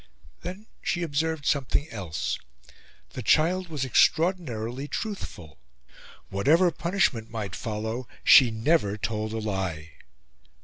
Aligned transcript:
Then 0.41 0.65
she 0.81 1.03
observed 1.03 1.45
something 1.45 1.87
else; 1.91 2.39
the 3.11 3.21
child 3.21 3.67
was 3.67 3.85
extraordinarily 3.85 4.87
truthful; 4.87 5.59
whatever 6.29 6.71
punishment 6.71 7.29
might 7.29 7.55
follow, 7.55 8.07
she 8.23 8.49
never 8.49 8.97
told 8.97 9.31
a 9.31 9.37
lie. 9.37 9.91